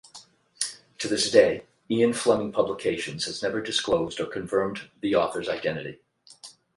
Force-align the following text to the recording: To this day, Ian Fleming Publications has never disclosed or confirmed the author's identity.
To 0.97 1.07
this 1.07 1.29
day, 1.29 1.65
Ian 1.87 2.13
Fleming 2.13 2.51
Publications 2.51 3.25
has 3.25 3.43
never 3.43 3.61
disclosed 3.61 4.19
or 4.19 4.25
confirmed 4.25 4.89
the 4.99 5.13
author's 5.13 5.47
identity. 5.47 5.99